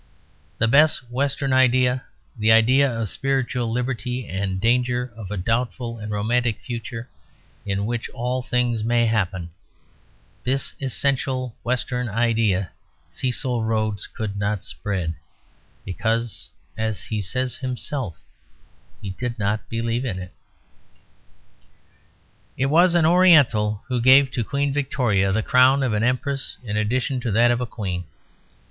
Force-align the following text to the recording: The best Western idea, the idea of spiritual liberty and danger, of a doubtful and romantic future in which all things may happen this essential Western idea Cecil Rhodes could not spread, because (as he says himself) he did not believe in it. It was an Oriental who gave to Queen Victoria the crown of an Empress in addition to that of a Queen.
The 0.57 0.67
best 0.67 1.11
Western 1.11 1.53
idea, 1.53 2.05
the 2.35 2.51
idea 2.51 2.89
of 2.91 3.07
spiritual 3.07 3.71
liberty 3.71 4.27
and 4.27 4.59
danger, 4.59 5.13
of 5.15 5.29
a 5.29 5.37
doubtful 5.37 5.99
and 5.99 6.11
romantic 6.11 6.59
future 6.59 7.07
in 7.67 7.85
which 7.85 8.09
all 8.09 8.41
things 8.41 8.83
may 8.83 9.05
happen 9.05 9.51
this 10.43 10.73
essential 10.81 11.55
Western 11.63 12.09
idea 12.09 12.71
Cecil 13.11 13.63
Rhodes 13.63 14.07
could 14.07 14.37
not 14.39 14.63
spread, 14.63 15.13
because 15.85 16.49
(as 16.75 17.03
he 17.03 17.21
says 17.21 17.57
himself) 17.57 18.23
he 19.03 19.11
did 19.11 19.37
not 19.37 19.69
believe 19.69 20.03
in 20.03 20.17
it. 20.17 20.33
It 22.57 22.65
was 22.71 22.95
an 22.95 23.05
Oriental 23.05 23.83
who 23.87 24.01
gave 24.01 24.31
to 24.31 24.43
Queen 24.43 24.73
Victoria 24.73 25.31
the 25.31 25.43
crown 25.43 25.83
of 25.83 25.93
an 25.93 26.01
Empress 26.01 26.57
in 26.63 26.75
addition 26.75 27.19
to 27.19 27.29
that 27.33 27.51
of 27.51 27.61
a 27.61 27.67
Queen. 27.67 28.05